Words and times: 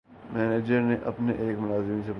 manager 0.33 0.81
نے 0.81 0.95
اپنے 1.05 1.33
ایک 1.33 1.59
ملازم 1.59 1.91
سے 1.91 1.99
پوچھا 2.01 2.09